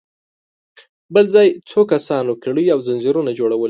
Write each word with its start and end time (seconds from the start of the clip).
بل 1.13 1.25
ځای 1.35 1.47
څو 1.69 1.79
کسانو 1.93 2.33
کړۍ 2.43 2.65
او 2.73 2.79
ځنځيرونه 2.87 3.31
جوړل. 3.39 3.59